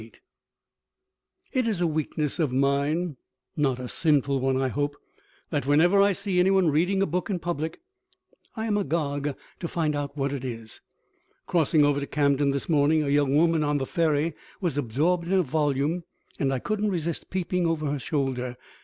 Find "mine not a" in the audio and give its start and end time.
2.51-3.87